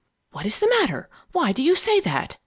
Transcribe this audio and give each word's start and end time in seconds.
"What 0.31 0.47
is 0.47 0.57
the 0.57 0.67
matter? 0.67 1.11
Why 1.31 1.51
do 1.51 1.61
you 1.61 1.75
say 1.75 1.99
that?" 1.99 2.37